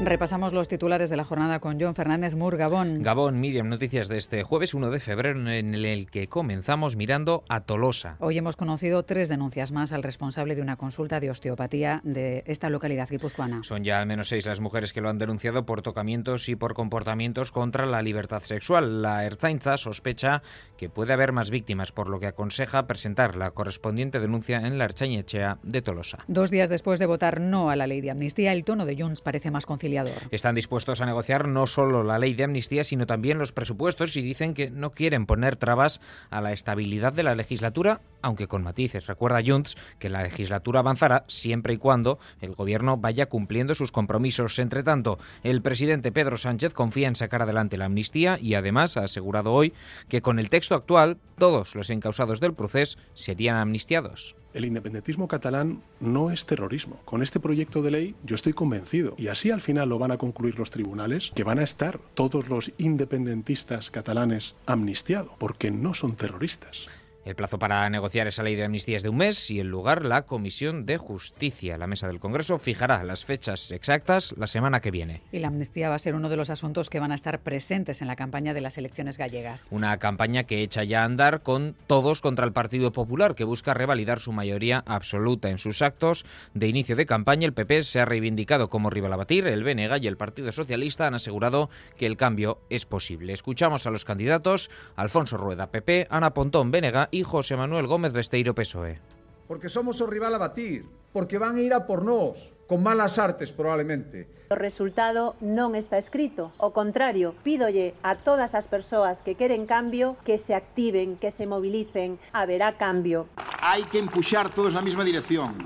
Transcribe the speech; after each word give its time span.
Repasamos 0.00 0.52
los 0.52 0.68
titulares 0.68 1.10
de 1.10 1.16
la 1.16 1.24
jornada 1.24 1.58
con 1.58 1.80
John 1.80 1.96
Fernández 1.96 2.36
Mur, 2.36 2.56
Gabón. 2.56 3.02
Gabón, 3.02 3.40
Miriam, 3.40 3.68
noticias 3.68 4.06
de 4.06 4.16
este 4.16 4.44
jueves 4.44 4.72
1 4.72 4.92
de 4.92 5.00
febrero 5.00 5.50
en 5.50 5.74
el 5.74 6.08
que 6.08 6.28
comenzamos 6.28 6.94
mirando 6.94 7.42
a 7.48 7.62
Tolosa. 7.62 8.16
Hoy 8.20 8.38
hemos 8.38 8.54
conocido 8.54 9.02
tres 9.02 9.28
denuncias 9.28 9.72
más 9.72 9.92
al 9.92 10.04
responsable 10.04 10.54
de 10.54 10.62
una 10.62 10.76
consulta 10.76 11.18
de 11.18 11.30
osteopatía 11.30 12.00
de 12.04 12.44
esta 12.46 12.70
localidad 12.70 13.08
guipuzcoana. 13.10 13.64
Son 13.64 13.82
ya 13.82 13.98
al 13.98 14.06
menos 14.06 14.28
seis 14.28 14.46
las 14.46 14.60
mujeres 14.60 14.92
que 14.92 15.00
lo 15.00 15.08
han 15.08 15.18
denunciado 15.18 15.66
por 15.66 15.82
tocamientos 15.82 16.48
y 16.48 16.54
por 16.54 16.74
comportamientos 16.74 17.50
contra 17.50 17.84
la 17.84 18.00
libertad 18.00 18.42
sexual. 18.42 19.02
La 19.02 19.24
Erzainza 19.24 19.76
sospecha 19.78 20.42
que 20.76 20.88
puede 20.88 21.12
haber 21.12 21.32
más 21.32 21.50
víctimas, 21.50 21.90
por 21.90 22.08
lo 22.08 22.20
que 22.20 22.28
aconseja 22.28 22.86
presentar 22.86 23.34
la 23.34 23.50
correspondiente 23.50 24.20
denuncia 24.20 24.58
en 24.58 24.78
la 24.78 24.84
Erchañechea 24.84 25.58
de 25.64 25.82
Tolosa. 25.82 26.18
Dos 26.28 26.52
días 26.52 26.70
después 26.70 27.00
de 27.00 27.06
votar 27.06 27.40
no 27.40 27.68
a 27.68 27.74
la 27.74 27.88
ley 27.88 28.00
de 28.00 28.12
amnistía, 28.12 28.52
el 28.52 28.62
tono 28.62 28.86
de 28.86 28.96
Junts 28.96 29.22
parece 29.22 29.50
más 29.50 29.66
conciliador 29.66 29.87
están 30.30 30.54
dispuestos 30.54 31.00
a 31.00 31.06
negociar 31.06 31.48
no 31.48 31.66
solo 31.66 32.02
la 32.02 32.18
ley 32.18 32.34
de 32.34 32.44
amnistía, 32.44 32.84
sino 32.84 33.06
también 33.06 33.38
los 33.38 33.52
presupuestos 33.52 34.16
y 34.16 34.22
dicen 34.22 34.54
que 34.54 34.70
no 34.70 34.90
quieren 34.90 35.26
poner 35.26 35.56
trabas 35.56 36.00
a 36.30 36.40
la 36.40 36.52
estabilidad 36.52 37.12
de 37.12 37.22
la 37.22 37.34
legislatura, 37.34 38.00
aunque 38.22 38.48
con 38.48 38.62
matices. 38.62 39.06
Recuerda 39.06 39.42
Junts 39.44 39.76
que 39.98 40.08
la 40.08 40.22
legislatura 40.22 40.80
avanzará 40.80 41.24
siempre 41.28 41.74
y 41.74 41.78
cuando 41.78 42.18
el 42.40 42.54
gobierno 42.54 42.96
vaya 42.96 43.26
cumpliendo 43.26 43.74
sus 43.74 43.92
compromisos. 43.92 44.58
Entre 44.58 44.82
tanto, 44.82 45.18
el 45.42 45.62
presidente 45.62 46.12
Pedro 46.12 46.36
Sánchez 46.36 46.74
confía 46.74 47.08
en 47.08 47.16
sacar 47.16 47.42
adelante 47.42 47.76
la 47.76 47.86
amnistía 47.86 48.38
y 48.40 48.54
además 48.54 48.96
ha 48.96 49.04
asegurado 49.04 49.52
hoy 49.52 49.72
que 50.08 50.22
con 50.22 50.38
el 50.38 50.50
texto 50.50 50.74
actual 50.74 51.18
todos 51.36 51.74
los 51.74 51.90
encausados 51.90 52.40
del 52.40 52.54
proceso 52.54 52.98
serían 53.14 53.56
amnistiados. 53.56 54.36
El 54.54 54.64
independentismo 54.64 55.28
catalán 55.28 55.82
no 56.00 56.30
es 56.30 56.46
terrorismo. 56.46 57.00
Con 57.04 57.22
este 57.22 57.38
proyecto 57.38 57.82
de 57.82 57.90
ley 57.90 58.14
yo 58.24 58.34
estoy 58.34 58.54
convencido, 58.54 59.14
y 59.18 59.28
así 59.28 59.50
al 59.50 59.60
final 59.60 59.90
lo 59.90 59.98
van 59.98 60.10
a 60.10 60.18
concluir 60.18 60.58
los 60.58 60.70
tribunales, 60.70 61.32
que 61.34 61.44
van 61.44 61.58
a 61.58 61.64
estar 61.64 61.98
todos 62.14 62.48
los 62.48 62.72
independentistas 62.78 63.90
catalanes 63.90 64.54
amnistiados, 64.66 65.32
porque 65.38 65.70
no 65.70 65.92
son 65.92 66.16
terroristas. 66.16 66.86
El 67.28 67.34
plazo 67.34 67.58
para 67.58 67.90
negociar 67.90 68.26
esa 68.26 68.42
ley 68.42 68.56
de 68.56 68.64
amnistía 68.64 68.96
es 68.96 69.02
de 69.02 69.10
un 69.10 69.18
mes 69.18 69.50
y 69.50 69.60
el 69.60 69.66
lugar 69.66 70.02
la 70.02 70.22
Comisión 70.22 70.86
de 70.86 70.96
Justicia. 70.96 71.76
La 71.76 71.86
mesa 71.86 72.06
del 72.06 72.20
Congreso 72.20 72.58
fijará 72.58 73.04
las 73.04 73.26
fechas 73.26 73.70
exactas 73.70 74.34
la 74.38 74.46
semana 74.46 74.80
que 74.80 74.90
viene. 74.90 75.20
Y 75.30 75.40
la 75.40 75.48
amnistía 75.48 75.90
va 75.90 75.96
a 75.96 75.98
ser 75.98 76.14
uno 76.14 76.30
de 76.30 76.38
los 76.38 76.48
asuntos 76.48 76.88
que 76.88 77.00
van 77.00 77.12
a 77.12 77.14
estar 77.14 77.40
presentes 77.40 78.00
en 78.00 78.08
la 78.08 78.16
campaña 78.16 78.54
de 78.54 78.62
las 78.62 78.78
elecciones 78.78 79.18
gallegas. 79.18 79.68
Una 79.70 79.98
campaña 79.98 80.44
que 80.44 80.62
echa 80.62 80.84
ya 80.84 81.02
a 81.02 81.04
andar 81.04 81.42
con 81.42 81.76
todos 81.86 82.22
contra 82.22 82.46
el 82.46 82.54
Partido 82.54 82.92
Popular, 82.92 83.34
que 83.34 83.44
busca 83.44 83.74
revalidar 83.74 84.20
su 84.20 84.32
mayoría 84.32 84.82
absoluta 84.86 85.50
en 85.50 85.58
sus 85.58 85.82
actos. 85.82 86.24
De 86.54 86.68
inicio 86.68 86.96
de 86.96 87.04
campaña, 87.04 87.44
el 87.44 87.52
PP 87.52 87.82
se 87.82 88.00
ha 88.00 88.06
reivindicado 88.06 88.70
como 88.70 88.88
rival 88.88 89.12
a 89.12 89.16
batir. 89.16 89.46
El 89.46 89.64
BNG 89.64 90.02
y 90.02 90.06
el 90.06 90.16
Partido 90.16 90.50
Socialista 90.50 91.06
han 91.06 91.14
asegurado 91.14 91.68
que 91.98 92.06
el 92.06 92.16
cambio 92.16 92.62
es 92.70 92.86
posible. 92.86 93.34
Escuchamos 93.34 93.86
a 93.86 93.90
los 93.90 94.06
candidatos 94.06 94.70
Alfonso 94.96 95.36
Rueda, 95.36 95.70
PP, 95.70 96.06
Ana 96.08 96.32
Pontón, 96.32 96.70
BNG 96.70 97.08
y 97.17 97.17
y 97.18 97.24
José 97.24 97.56
Manuel 97.56 97.88
Gómez 97.88 98.12
Besteiro 98.12 98.54
PSOE. 98.54 99.00
Porque 99.48 99.68
somos 99.68 100.00
o 100.00 100.06
rival 100.06 100.34
a 100.34 100.38
batir, 100.38 100.86
porque 101.12 101.38
van 101.38 101.56
a 101.56 101.60
ir 101.60 101.74
a 101.74 101.82
por 101.82 102.04
nós, 102.06 102.54
con 102.70 102.78
malas 102.78 103.18
artes 103.18 103.50
probablemente. 103.50 104.46
O 104.50 104.54
resultado 104.54 105.34
non 105.42 105.74
está 105.74 105.98
escrito, 105.98 106.54
o 106.62 106.70
contrario, 106.70 107.34
pídolle 107.42 107.98
a 108.06 108.14
todas 108.14 108.54
as 108.54 108.70
persoas 108.70 109.26
que 109.26 109.34
queren 109.34 109.66
cambio 109.66 110.14
que 110.22 110.38
se 110.38 110.54
activen, 110.54 111.18
que 111.18 111.34
se 111.34 111.50
movilicen, 111.50 112.22
haberá 112.30 112.78
cambio. 112.78 113.26
Hai 113.58 113.82
que 113.90 113.98
empuxar 113.98 114.54
todos 114.54 114.78
na 114.78 114.84
mesma 114.84 115.02
dirección, 115.02 115.58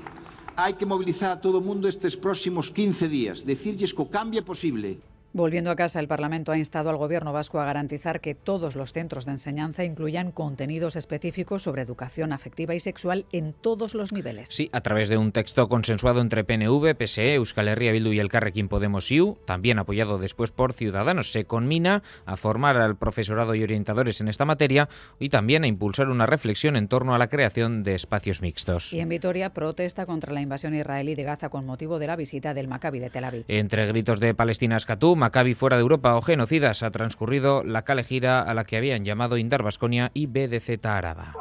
hai 0.57 0.73
que 0.73 0.89
movilizar 0.89 1.37
a 1.37 1.41
todo 1.43 1.61
o 1.61 1.65
mundo 1.65 1.85
estes 1.85 2.17
próximos 2.17 2.73
15 2.73 3.05
días, 3.05 3.37
decirlles 3.45 3.93
o 3.93 4.09
cambio 4.09 4.41
é 4.41 4.45
posible. 4.47 4.97
Volviendo 5.35 5.71
a 5.71 5.75
casa, 5.75 5.99
el 5.99 6.07
Parlamento 6.07 6.51
ha 6.51 6.59
instado 6.59 6.91
al 6.91 6.97
Gobierno 6.97 7.33
vasco 7.33 7.59
a 7.59 7.65
garantizar 7.65 8.21
que 8.21 8.35
todos 8.35 8.75
los 8.75 8.93
centros 8.93 9.25
de 9.25 9.31
enseñanza 9.31 9.83
incluyan 9.83 10.31
contenidos 10.31 10.95
específicos 10.95 11.63
sobre 11.63 11.81
educación 11.81 12.33
afectiva 12.33 12.75
y 12.75 12.79
sexual 12.79 13.25
en 13.31 13.51
todos 13.53 13.95
los 13.95 14.13
niveles. 14.13 14.49
Sí, 14.49 14.69
a 14.71 14.81
través 14.81 15.09
de 15.09 15.17
un 15.17 15.31
texto 15.31 15.67
consensuado 15.69 16.21
entre 16.21 16.43
PNV, 16.43 16.95
PSE, 16.95 17.33
Euskal 17.33 17.67
Herria 17.67 17.93
Bildu 17.93 18.11
y 18.11 18.19
el 18.19 18.29
Carrequín 18.29 18.67
Podemos 18.67 19.11
IU, 19.11 19.39
también 19.45 19.79
apoyado 19.79 20.19
después 20.19 20.51
por 20.51 20.71
Ciudadanos, 20.71 21.31
se 21.31 21.45
conmina 21.45 22.03
a 22.27 22.37
formar 22.37 22.77
al 22.77 22.95
profesorado 22.95 23.55
y 23.55 23.63
orientadores 23.63 24.21
en 24.21 24.27
esta 24.27 24.45
materia 24.45 24.87
y 25.17 25.29
también 25.29 25.63
a 25.63 25.67
impulsar 25.67 26.09
una 26.09 26.27
reflexión 26.27 26.75
en 26.75 26.87
torno 26.87 27.15
a 27.15 27.17
la 27.17 27.29
creación 27.29 27.81
de 27.81 27.95
espacios 27.95 28.43
mixtos. 28.43 28.93
Y 28.93 28.99
en 28.99 29.09
Vitoria 29.09 29.51
protesta 29.51 30.05
contra 30.05 30.31
la 30.31 30.41
invasión 30.41 30.75
israelí 30.75 31.15
de 31.15 31.23
Gaza 31.23 31.49
con 31.49 31.65
motivo 31.65 31.97
de 31.97 32.05
la 32.05 32.15
visita 32.15 32.53
del 32.53 32.67
Maccabi 32.67 32.99
de 32.99 33.09
Tel 33.09 33.23
Aviv. 33.23 33.45
Entre 33.47 33.87
gritos 33.87 34.19
de 34.19 34.35
Palestina 34.35 34.77
Escatú, 34.77 35.22
Maccabi 35.23 35.53
fuera 35.53 35.77
de 35.77 35.81
Europa 35.83 36.17
o 36.17 36.21
genocidas 36.21 36.83
ha 36.83 36.91
transcurrido 36.91 37.63
la 37.63 37.83
calejira 37.83 38.41
a 38.41 38.53
la 38.53 38.65
que 38.65 38.75
habían 38.75 39.05
llamado 39.05 39.37
Indar 39.37 39.63
Basconia 39.63 40.11
y 40.13 40.25
BDZ 40.25 40.85
Araba. 40.85 41.33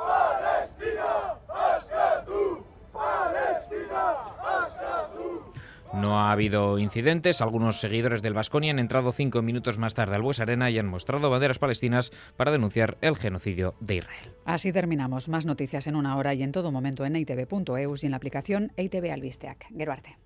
No 5.94 6.20
ha 6.20 6.30
habido 6.30 6.78
incidentes. 6.78 7.40
Algunos 7.40 7.80
seguidores 7.80 8.22
del 8.22 8.34
Vasconia 8.34 8.70
han 8.70 8.78
entrado 8.78 9.10
cinco 9.10 9.42
minutos 9.42 9.78
más 9.78 9.94
tarde 9.94 10.14
al 10.14 10.22
Bues 10.22 10.38
Arena 10.38 10.70
y 10.70 10.78
han 10.78 10.86
mostrado 10.86 11.28
banderas 11.28 11.58
palestinas 11.58 12.12
para 12.36 12.52
denunciar 12.52 12.98
el 13.00 13.16
genocidio 13.16 13.74
de 13.80 13.96
Israel. 13.96 14.32
Así 14.44 14.72
terminamos. 14.72 15.28
Más 15.28 15.44
noticias 15.44 15.88
en 15.88 15.96
una 15.96 16.16
hora 16.16 16.34
y 16.34 16.44
en 16.44 16.52
todo 16.52 16.70
momento 16.70 17.04
en 17.04 17.16
itv.eus 17.16 18.04
y 18.04 18.06
en 18.06 18.12
la 18.12 18.16
aplicación 18.16 18.70
ITV 18.76 19.10
Albisteac. 19.12 19.66
Geruarte. 19.76 20.18